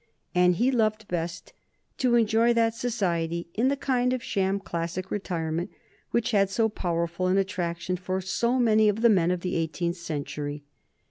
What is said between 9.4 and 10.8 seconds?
the eighteenth century.